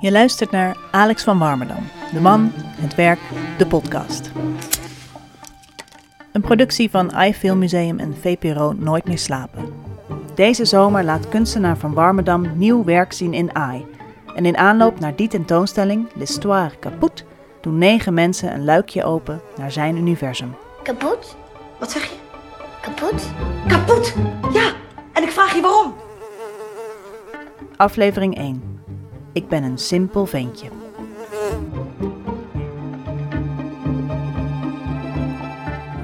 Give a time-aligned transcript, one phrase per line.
[0.00, 3.18] Je luistert naar Alex van Warmerdam, de man, het werk,
[3.58, 4.30] de podcast.
[6.32, 9.72] Een productie van iFilm Museum en VPRO Nooit meer slapen.
[10.34, 13.86] Deze zomer laat kunstenaar van Warmerdam nieuw werk zien in AI.
[14.34, 17.24] En in aanloop naar die tentoonstelling, L'Histoire Kaput,
[17.60, 20.54] doen negen mensen een luikje open naar zijn universum.
[20.82, 21.36] Kapot?
[21.78, 22.16] Wat zeg je?
[22.80, 23.28] Kapot?
[23.66, 24.14] Kapot!
[24.52, 24.72] Ja,
[25.12, 25.94] en ik vraag je waarom.
[27.76, 28.77] Aflevering 1.
[29.38, 30.68] Ik ben een simpel ventje.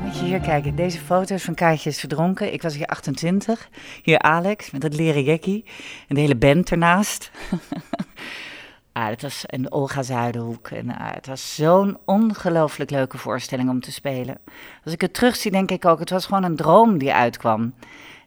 [0.03, 0.77] Moet je hier kijken.
[0.77, 2.53] Deze foto's van Kaatje is verdronken.
[2.53, 3.69] Ik was hier 28.
[4.03, 5.65] Hier Alex met dat leren jackie.
[6.09, 7.31] En de hele band ernaast.
[8.93, 10.69] ah, het was een Olga Zuidenhoek.
[10.69, 14.39] En ah, het was zo'n ongelooflijk leuke voorstelling om te spelen.
[14.85, 17.75] Als ik het terugzie, denk ik ook, het was gewoon een droom die uitkwam.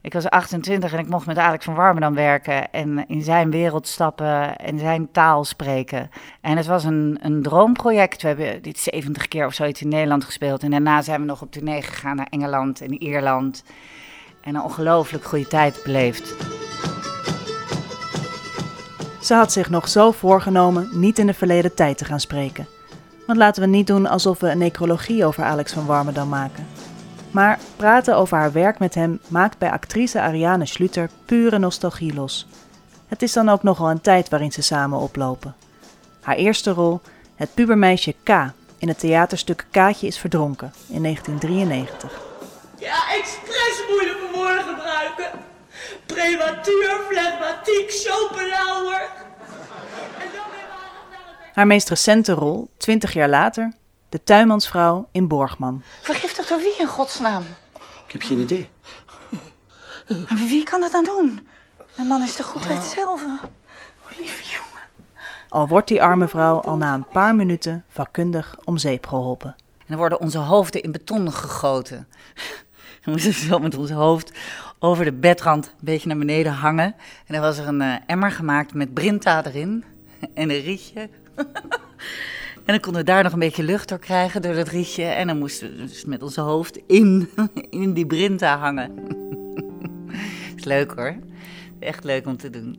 [0.07, 3.87] Ik was 28 en ik mocht met Alex van Warmerdam werken en in zijn wereld
[3.87, 6.09] stappen en zijn taal spreken.
[6.41, 8.21] En het was een, een droomproject.
[8.21, 10.63] We hebben dit 70 keer of zoiets in Nederland gespeeld.
[10.63, 13.63] En daarna zijn we nog op tournee gegaan naar Engeland en Ierland.
[14.41, 16.35] En een ongelooflijk goede tijd beleefd.
[19.21, 22.67] Ze had zich nog zo voorgenomen niet in de verleden tijd te gaan spreken.
[23.25, 26.76] Want laten we niet doen alsof we een necrologie over Alex van Warmerdam maken.
[27.37, 32.47] Maar praten over haar werk met hem maakt bij actrice Ariane Schluter pure nostalgie los.
[33.07, 35.55] Het is dan ook nogal een tijd waarin ze samen oplopen.
[36.21, 37.01] Haar eerste rol,
[37.35, 38.29] het pubermeisje K
[38.77, 42.21] in het theaterstuk Kaatje is verdronken in 1993.
[42.77, 45.39] Ja, expres moeilijke woorden gebruiken.
[46.05, 49.09] Prematuur, flegmatiek, Schopenhauer.
[51.53, 53.73] Haar meest recente rol, 20 jaar later,
[54.09, 55.83] de tuinmansvrouw in Borgman.
[56.47, 57.43] Vergiftigd door wie in godsnaam?
[58.05, 58.69] Ik heb geen idee.
[60.29, 61.47] Maar wie kan dat dan doen?
[61.95, 63.23] Een man is de goedheid zelf.
[63.23, 63.41] Oh,
[64.17, 64.87] lieve jongen.
[65.49, 69.55] Al wordt die arme vrouw al na een paar minuten vakkundig om zeep geholpen.
[69.77, 72.07] En dan worden onze hoofden in beton gegoten.
[73.03, 74.31] Dan moesten we zo met ons hoofd
[74.79, 76.95] over de bedrand een beetje naar beneden hangen.
[77.25, 79.83] En dan was er een eh, emmer gemaakt met brinta erin
[80.33, 81.09] en een rietje.
[82.67, 85.03] En dan konden we daar nog een beetje lucht door krijgen door dat rietje.
[85.03, 87.29] En dan moesten we dus met onze hoofd in,
[87.69, 88.91] in die brinta hangen.
[90.57, 91.15] is leuk hoor.
[91.79, 92.77] Echt leuk om te doen.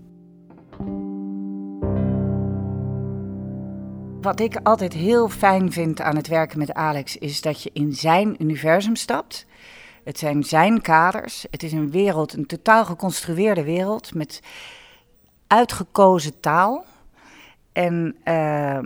[4.20, 7.92] Wat ik altijd heel fijn vind aan het werken met Alex is dat je in
[7.92, 9.46] zijn universum stapt.
[10.04, 11.46] Het zijn zijn kaders.
[11.50, 14.42] Het is een wereld, een totaal geconstrueerde wereld met
[15.46, 16.84] uitgekozen taal.
[17.72, 18.78] En uh,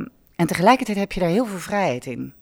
[0.43, 2.35] en tegelijkertijd heb je daar heel veel vrijheid in.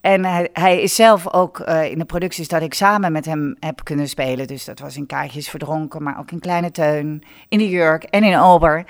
[0.00, 3.56] En hij, hij is zelf ook uh, in de producties dat ik samen met hem
[3.60, 4.46] heb kunnen spelen.
[4.46, 8.24] Dus dat was in Kaartjes Verdronken, maar ook in Kleine Teun, in de Jurk en
[8.24, 8.84] in Ober.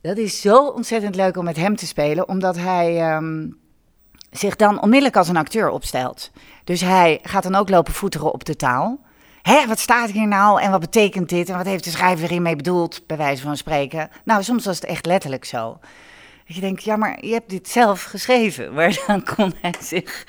[0.00, 3.58] Dat is zo ontzettend leuk om met hem te spelen, omdat hij um,
[4.30, 6.30] zich dan onmiddellijk als een acteur opstelt.
[6.64, 9.00] Dus hij gaat dan ook lopen voeteren op de taal.
[9.42, 12.56] Hé, wat staat hier nou en wat betekent dit en wat heeft de schrijver hiermee
[12.56, 14.10] bedoeld, bij wijze van spreken?
[14.24, 15.78] Nou, soms was het echt letterlijk zo.
[16.50, 18.72] Dat je denkt, ja, maar je hebt dit zelf geschreven.
[18.74, 20.24] Maar dan kon hij zich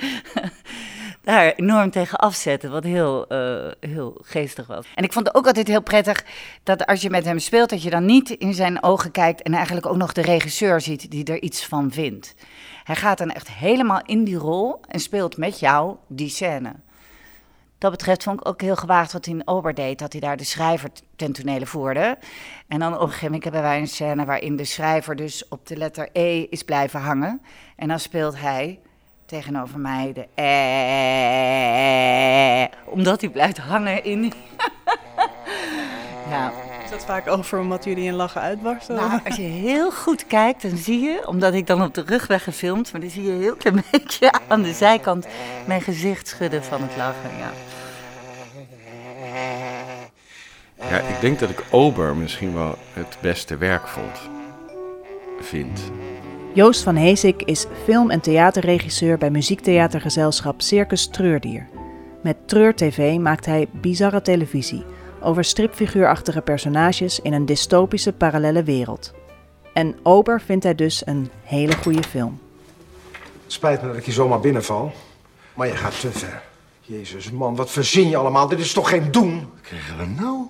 [1.24, 4.86] daar enorm tegen afzetten, wat heel, uh, heel geestig was.
[4.96, 6.24] En ik vond het ook altijd heel prettig
[6.64, 9.54] dat als je met hem speelt, dat je dan niet in zijn ogen kijkt en
[9.54, 12.34] eigenlijk ook nog de regisseur ziet die er iets van vindt.
[12.84, 16.74] Hij gaat dan echt helemaal in die rol en speelt met jou die scène
[17.81, 20.00] dat betreft vond ik ook heel gewaagd wat hij in Ober deed.
[20.00, 22.18] Dat hij daar de schrijver ten tonele voerde.
[22.68, 25.68] En dan op een gegeven moment hebben wij een scène waarin de schrijver dus op
[25.68, 27.42] de letter E is blijven hangen.
[27.75, 28.80] En dan speelt hij
[29.25, 30.52] tegenover mij de E.
[32.86, 34.24] Omdat hij blijft hangen in...
[36.30, 36.52] ja.
[36.84, 38.96] Is dat vaak over omdat jullie in lachen uitbarsten?
[38.96, 42.28] Nou, als je heel goed kijkt, dan zie je, omdat ik dan op de rug
[42.28, 45.28] ben gefilmd, maar dan zie je heel klein beetje aan de zijkant
[45.66, 47.38] mijn gezicht schudden van het lachen.
[47.38, 47.71] Ja.
[50.90, 54.30] Ja, ik denk dat ik Ober misschien wel het beste werk vond.
[55.39, 55.81] Vind.
[56.54, 61.68] Joost van Heesik is film- en theaterregisseur bij muziektheatergezelschap Circus Treurdier.
[62.24, 64.83] Met Treur TV maakt hij bizarre televisie
[65.22, 69.13] over stripfiguurachtige personages in een dystopische parallele wereld.
[69.74, 72.39] En Ober vindt hij dus een hele goede film.
[73.48, 74.92] Spijt me dat ik je zomaar binnenval,
[75.54, 76.42] maar je gaat te ver.
[76.81, 78.48] Jezus, man, wat verzin je allemaal?
[78.48, 79.39] Dit is toch geen doen?
[79.39, 80.48] Wat krijgen we nou?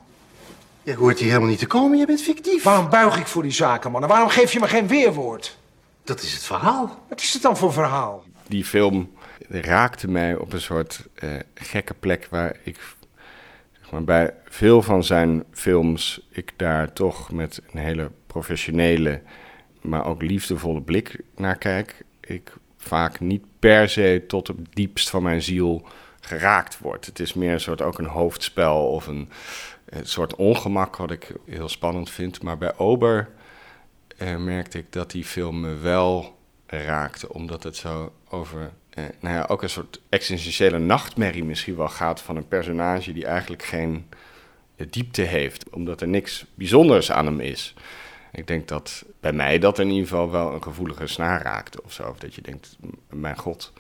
[0.84, 2.64] Je hoort hier helemaal niet te komen, je bent fictief.
[2.64, 4.02] Waarom buig ik voor die zaken, man?
[4.02, 5.58] En waarom geef je me geen weerwoord?
[6.04, 7.00] Dat is het verhaal.
[7.10, 8.24] Wat is het dan voor verhaal?
[8.48, 9.12] Die film
[9.48, 12.80] raakte mij op een soort uh, gekke plek waar ik
[13.82, 19.22] zeg maar, bij veel van zijn films ik daar toch met een hele professionele
[19.82, 25.24] maar ook liefdevolle blik naar kijk, ik vaak niet per se tot het diepst van
[25.24, 25.88] mijn ziel
[26.20, 27.06] geraakt word.
[27.06, 29.30] Het is meer een soort ook een hoofdspel of een,
[29.92, 32.44] een soort ongemak wat ik heel spannend vind.
[32.44, 33.30] Maar bij Ober
[34.18, 39.36] eh, merkte ik dat die film me wel raakte, omdat het zo over eh, nou
[39.36, 44.08] ja, ook een soort existentiële nachtmerrie misschien wel gaat van een personage die eigenlijk geen
[44.76, 47.74] eh, diepte heeft, omdat er niks bijzonders aan hem is.
[48.32, 51.94] Ik denk dat bij mij dat in ieder geval wel een gevoelige snaar raakt of
[51.94, 52.10] zo.
[52.10, 52.78] Of dat je denkt,
[53.10, 53.74] mijn god,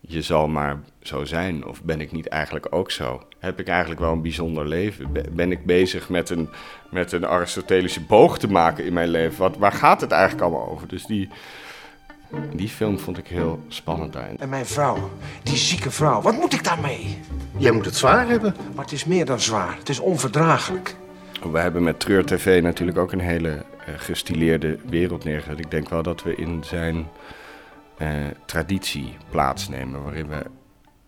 [0.00, 1.66] je zal maar zo zijn.
[1.66, 3.22] Of ben ik niet eigenlijk ook zo?
[3.38, 5.12] Heb ik eigenlijk wel een bijzonder leven?
[5.32, 6.48] Ben ik bezig met een,
[6.90, 9.38] met een Aristotelische boog te maken in mijn leven?
[9.38, 10.88] Wat, waar gaat het eigenlijk allemaal over?
[10.88, 11.28] Dus die,
[12.52, 14.38] die film vond ik heel spannend daarin.
[14.38, 15.10] En mijn vrouw,
[15.42, 17.18] die zieke vrouw, wat moet ik daarmee?
[17.56, 18.54] Jij moet het zwaar hebben.
[18.74, 19.76] Maar het is meer dan zwaar.
[19.78, 20.96] Het is onverdraaglijk.
[21.52, 25.58] We hebben met Treur TV natuurlijk ook een hele uh, gestileerde wereld neergezet.
[25.58, 27.04] Ik denk wel dat we in zijn uh,
[28.44, 30.42] traditie plaatsnemen, waarin we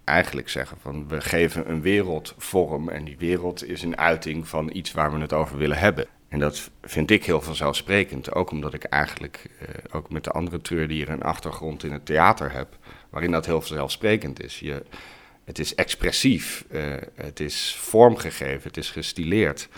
[0.05, 4.71] eigenlijk zeggen van we geven een wereld vorm en die wereld is een uiting van
[4.73, 6.07] iets waar we het over willen hebben.
[6.29, 10.61] En dat vind ik heel vanzelfsprekend, ook omdat ik eigenlijk uh, ook met de andere
[10.61, 12.79] treurdieren een achtergrond in het theater heb,
[13.11, 14.59] waarin dat heel vanzelfsprekend is.
[14.59, 14.83] Je,
[15.45, 19.69] het is expressief, uh, het is vormgegeven, het is gestileerd.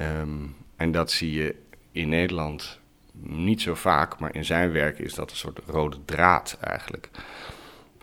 [0.00, 1.54] Um, en dat zie je
[1.92, 2.79] in Nederland
[3.22, 7.08] niet zo vaak, maar in zijn werk is dat een soort rode draad eigenlijk.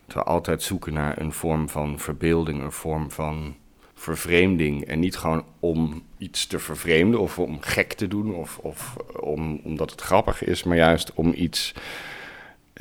[0.05, 3.55] Dat we altijd zoeken naar een vorm van verbeelding, een vorm van
[3.93, 4.85] vervreemding.
[4.85, 9.61] En niet gewoon om iets te vervreemden of om gek te doen of, of om,
[9.63, 11.73] omdat het grappig is, maar juist om iets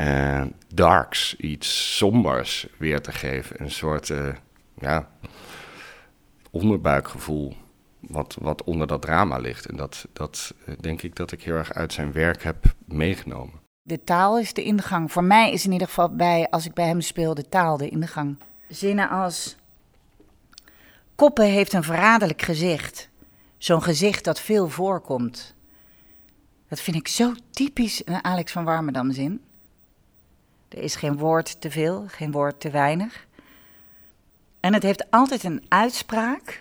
[0.00, 0.43] uh,
[0.75, 3.62] darks, iets sombers weer te geven.
[3.62, 4.35] Een soort uh,
[4.79, 5.11] ja,
[6.50, 7.56] onderbuikgevoel
[8.08, 9.67] wat, wat onder dat drama ligt.
[9.67, 13.61] En dat, dat uh, denk ik dat ik heel erg uit zijn werk heb meegenomen.
[13.82, 15.12] De taal is de ingang.
[15.12, 17.88] Voor mij is in ieder geval bij, als ik bij hem speel, de taal de
[17.88, 18.37] ingang.
[18.69, 19.56] Zinnen als.
[21.14, 23.08] Koppen heeft een verraderlijk gezicht.
[23.58, 25.55] Zo'n gezicht dat veel voorkomt.
[26.69, 29.41] Dat vind ik zo typisch een Alex van Warmerdam zin.
[30.69, 33.26] Er is geen woord te veel, geen woord te weinig.
[34.61, 36.61] En het heeft altijd een uitspraak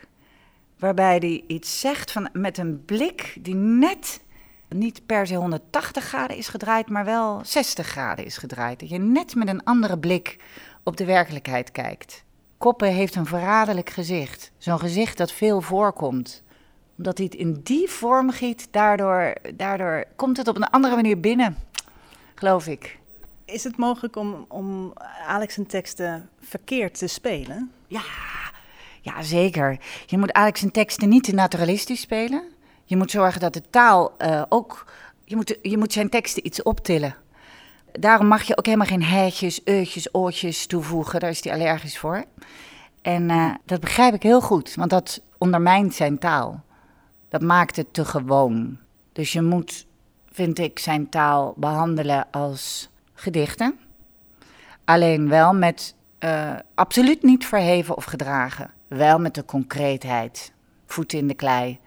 [0.80, 4.22] waarbij hij iets zegt van, met een blik die net
[4.69, 8.80] niet per se 180 graden is gedraaid, maar wel 60 graden is gedraaid.
[8.80, 10.38] Dat je net met een andere blik
[10.83, 12.24] op de werkelijkheid kijkt.
[12.57, 14.51] Koppen heeft een verraderlijk gezicht.
[14.57, 16.44] Zo'n gezicht dat veel voorkomt.
[16.98, 21.19] Omdat hij het in die vorm giet, daardoor, daardoor komt het op een andere manier
[21.19, 21.57] binnen,
[22.36, 23.00] geloof ik.
[23.45, 24.94] Is het mogelijk om, om
[25.28, 27.71] Alex en teksten verkeerd te spelen?
[27.88, 28.01] Ja,
[29.06, 29.80] ja, zeker.
[30.06, 32.44] Je moet eigenlijk zijn teksten niet te naturalistisch spelen.
[32.84, 34.86] Je moet zorgen dat de taal uh, ook.
[35.24, 37.16] Je moet, je moet zijn teksten iets optillen.
[37.92, 41.19] Daarom mag je ook helemaal geen heetjes, eutjes, oortjes toevoegen.
[41.19, 42.24] Daar is hij allergisch voor.
[43.02, 46.63] En uh, dat begrijp ik heel goed, want dat ondermijnt zijn taal.
[47.30, 48.78] Dat maakt het te gewoon.
[49.13, 49.86] Dus je moet,
[50.31, 53.80] vind ik, zijn taal behandelen als gedichten.
[54.86, 58.74] Alleen wel met uh, absoluut niet verheven of gedragen.
[58.87, 60.53] Wel met de concreetheid,
[60.85, 61.79] voeten in de klei.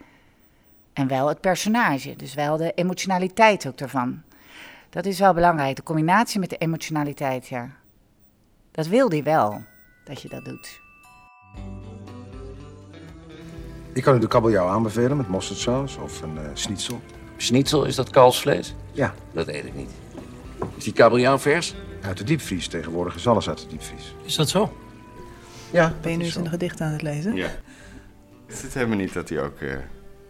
[0.93, 4.23] En wel het personage, dus wel de emotionaliteit ook ervan.
[4.91, 7.71] Dat is wel belangrijk, de combinatie met de emotionaliteit, ja.
[8.71, 9.65] Dat wil hij wel,
[10.05, 10.81] dat je dat doet.
[13.93, 17.01] Ik kan u de kabeljauw aanbevelen met mosterdsaus of een uh, schnitzel.
[17.37, 18.75] Schnitzel, is dat kalfsvlees?
[18.93, 19.15] Ja.
[19.33, 19.91] Dat eet ik niet.
[20.77, 21.75] Is die kabeljauw vers?
[22.03, 22.69] Uit de diepvries.
[22.69, 24.15] Tegenwoordig is alles uit de diepvries.
[24.23, 24.73] Is dat zo?
[25.73, 25.95] Ja.
[26.01, 27.35] Ben je nu eens een gedicht aan het lezen?
[27.35, 27.51] Ja.
[28.47, 29.77] Is het helemaal niet dat hij ook uh,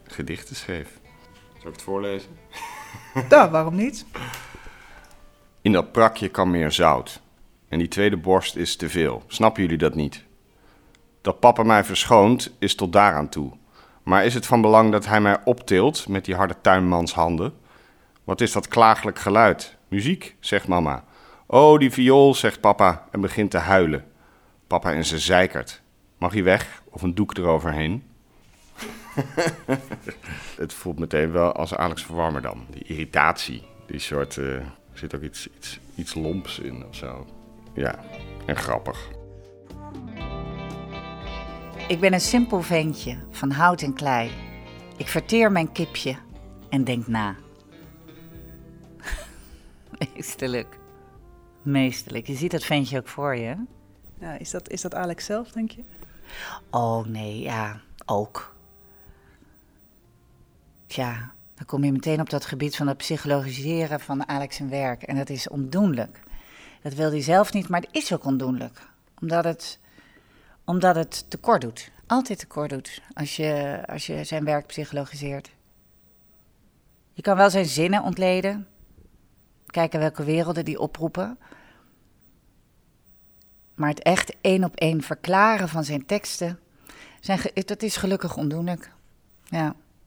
[0.06, 0.88] gedichten schreef?
[1.58, 2.30] Zal ik het voorlezen?
[3.28, 4.04] Ja, waarom niet?
[5.60, 7.20] In dat prakje kan meer zout.
[7.68, 9.22] En die tweede borst is te veel.
[9.26, 10.24] Snappen jullie dat niet?
[11.20, 13.52] Dat papa mij verschoont is tot daaraan toe.
[14.02, 17.54] Maar is het van belang dat hij mij optilt met die harde tuinmanshanden?
[18.24, 19.76] Wat is dat klagelijk geluid?
[19.88, 21.04] Muziek, zegt mama.
[21.46, 24.04] Oh, die viool, zegt papa en begint te huilen.
[24.68, 25.82] Papa in zijn zeikert.
[26.18, 28.02] Mag hij weg of een doek eroverheen?
[30.56, 32.66] het voelt meteen wel als Alex Verwarmer dan.
[32.70, 34.36] Die irritatie, die soort...
[34.36, 37.26] Uh, er zit ook iets, iets, iets lomps in of zo.
[37.74, 37.98] Ja,
[38.46, 39.08] en grappig.
[41.88, 44.30] Ik ben een simpel ventje van hout en klei.
[44.96, 46.16] Ik verteer mijn kipje
[46.70, 47.36] en denk na.
[49.98, 50.78] Meesterlijk.
[51.62, 52.26] Meesterlijk.
[52.26, 53.56] Je ziet dat ventje ook voor je.
[54.38, 55.82] Is, dat, is dat Alex zelf, denk je?
[56.70, 58.56] Oh nee, ja, ook.
[60.86, 65.02] Ja, Dan kom je meteen op dat gebied van het psychologiseren van Alex zijn werk.
[65.02, 66.20] En dat is ondoenlijk.
[66.82, 68.88] Dat wil hij zelf niet, maar het is ook ondoenlijk.
[69.20, 69.78] Omdat het,
[70.64, 71.90] omdat het tekort doet.
[72.06, 75.50] Altijd tekort doet als je, als je zijn werk psychologiseert.
[77.12, 78.66] Je kan wel zijn zinnen ontleden.
[79.66, 81.38] Kijken welke werelden die oproepen.
[83.78, 86.58] Maar het echt één op één verklaren van zijn teksten,
[87.20, 88.90] zijn dat is gelukkig ondoenlijk.
[89.44, 89.62] Ja,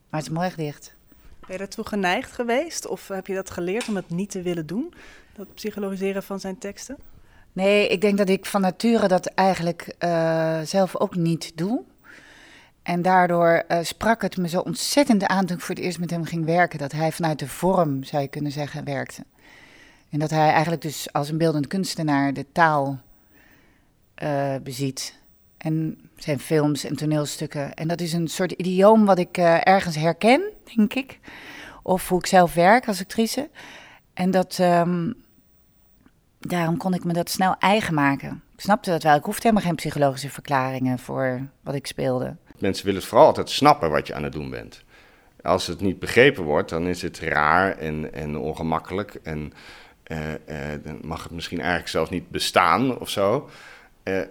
[0.10, 0.94] maar het is mooi gedicht.
[1.40, 2.88] Ben je daartoe geneigd geweest?
[2.88, 4.94] Of heb je dat geleerd om het niet te willen doen?
[5.34, 6.98] Dat psychologiseren van zijn teksten?
[7.54, 11.84] Nee, ik denk dat ik van nature dat eigenlijk uh, zelf ook niet doe.
[12.84, 16.10] En daardoor uh, sprak het me zo ontzettend aan toen ik voor het eerst met
[16.10, 16.80] hem ging werken.
[16.80, 19.24] Dat hij vanuit de vorm, zou je kunnen zeggen, werkte.
[20.10, 23.00] En dat hij eigenlijk dus als een beeldend kunstenaar de taal
[24.24, 25.20] uh, beziet.
[25.58, 27.74] En zijn films en toneelstukken.
[27.74, 30.42] En dat is een soort idioom wat ik uh, ergens herken,
[30.76, 31.20] denk ik.
[31.84, 33.50] Of hoe ik zelf werk als actrice.
[34.14, 35.14] En dat, um,
[36.40, 38.44] daarom kon ik me dat snel eigen maken.
[38.54, 39.16] Ik snapte dat wel.
[39.16, 42.36] Ik hoefde helemaal geen psychologische verklaringen voor wat ik speelde.
[42.60, 44.84] Mensen willen vooral altijd snappen wat je aan het doen bent.
[45.42, 49.20] Als het niet begrepen wordt, dan is het raar en, en ongemakkelijk.
[49.24, 49.54] En
[50.08, 50.18] uh,
[50.84, 53.50] dan mag het misschien eigenlijk zelfs niet bestaan of zo.
[54.04, 54.22] Uh,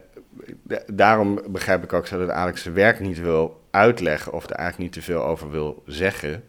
[0.86, 4.94] daarom begrijp ik ook zo dat Alex zijn werk niet wil uitleggen of er eigenlijk
[4.94, 6.44] niet te veel over wil zeggen.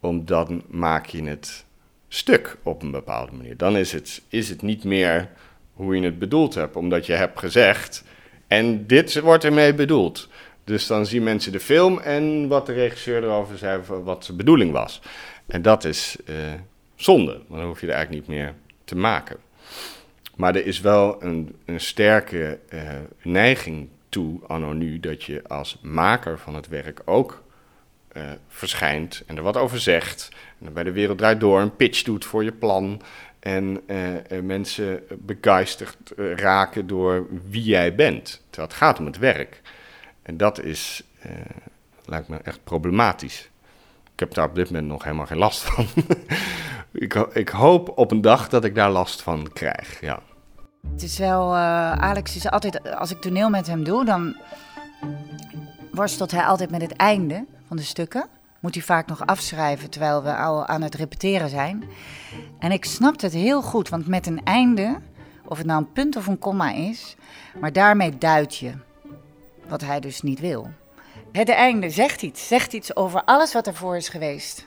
[0.00, 1.64] Omdat dan maak je het
[2.08, 3.56] stuk op een bepaalde manier.
[3.56, 5.28] Dan is het, is het niet meer
[5.72, 8.04] hoe je het bedoeld hebt, omdat je hebt gezegd.
[8.46, 10.28] En dit wordt ermee bedoeld.
[10.64, 14.72] Dus dan zien mensen de film en wat de regisseur erover zei, wat zijn bedoeling
[14.72, 15.02] was.
[15.46, 16.36] En dat is uh,
[16.94, 18.54] zonde, want dan hoef je er eigenlijk niet meer
[18.84, 19.36] te maken.
[20.36, 22.80] Maar er is wel een, een sterke uh,
[23.22, 27.42] neiging toe, anno nu, dat je als maker van het werk ook
[28.12, 30.28] uh, verschijnt en er wat over zegt.
[30.64, 33.02] En bij de wereld draait door een pitch doet voor je plan.
[33.38, 38.42] En uh, mensen begeisterd raken door wie jij bent.
[38.50, 39.60] Terwijl het gaat om het werk.
[40.22, 41.02] En dat is,
[42.04, 43.50] lijkt me echt problematisch.
[44.12, 45.86] Ik heb daar op dit moment nog helemaal geen last van.
[46.92, 50.22] ik, ik, hoop op een dag dat ik daar last van krijg, ja.
[50.92, 54.36] Het is wel, uh, Alex is altijd, als ik toneel met hem doe, dan
[55.92, 58.26] worstelt hij altijd met het einde van de stukken.
[58.60, 61.84] Moet hij vaak nog afschrijven terwijl we al aan het repeteren zijn.
[62.58, 64.98] En ik snap het heel goed, want met een einde,
[65.44, 67.16] of het nou een punt of een komma is,
[67.60, 68.72] maar daarmee duid je
[69.68, 70.70] wat hij dus niet wil.
[71.32, 74.66] Het einde zegt iets, zegt iets over alles wat ervoor is geweest.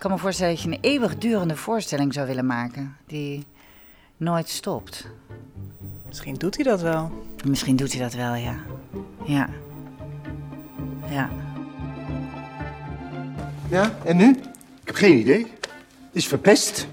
[0.00, 3.46] Ik kan me voorstellen dat je een eeuwigdurende voorstelling zou willen maken, die
[4.16, 5.06] nooit stopt.
[6.06, 7.24] Misschien doet hij dat wel.
[7.44, 8.54] Misschien doet hij dat wel, ja.
[9.24, 9.48] Ja.
[11.10, 11.30] Ja.
[13.68, 14.30] Ja, en nu?
[14.80, 15.46] Ik heb geen idee.
[15.60, 16.86] Het is verpest.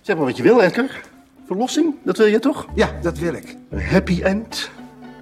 [0.00, 1.00] Zeg maar wat je wil, Edgar.
[1.46, 2.66] Verlossing, dat wil je toch?
[2.74, 3.56] Ja, dat wil ik.
[3.70, 4.70] Een happy end.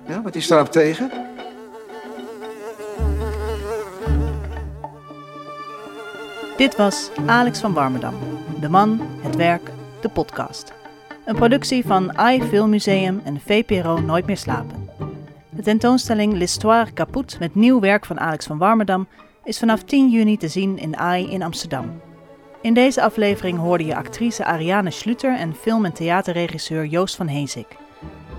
[0.08, 1.10] Ja, wat is daarop tegen?
[6.62, 8.14] Dit was Alex van Warmerdam.
[8.60, 10.72] De man, het werk, de podcast.
[11.24, 14.88] Een productie van AI Filmmuseum en VPRO Nooit meer slapen.
[15.50, 19.06] De tentoonstelling L'Histoire Caput met nieuw werk van Alex van Warmerdam
[19.44, 22.00] is vanaf 10 juni te zien in AI in Amsterdam.
[22.60, 27.76] In deze aflevering hoorde je actrice Ariane Schluter en film- en theaterregisseur Joost van Heesik.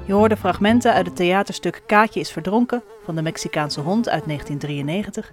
[0.06, 5.32] Je hoorde fragmenten uit het theaterstuk Kaatje is verdronken van de Mexicaanse hond uit 1993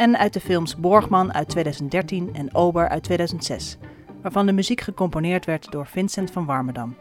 [0.00, 3.76] en uit de films Borgman uit 2013 en Ober uit 2006,
[4.22, 6.96] waarvan de muziek gecomponeerd werd door Vincent van Warmerdam.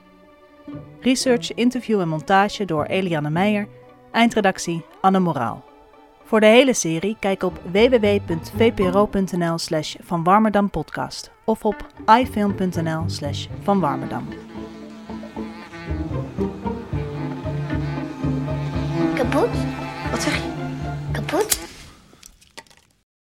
[1.00, 3.68] Research, interview en montage door Eliane Meijer,
[4.12, 5.64] eindredactie Anne Moraal.
[6.24, 14.28] Voor de hele serie kijk op www.vpro.nl slash vanwarmerdampodcast of op ifilm.nl slash vanwarmerdam.
[19.16, 19.50] Kapot?
[20.12, 20.50] Wat zeg je?
[21.12, 21.59] Kapot?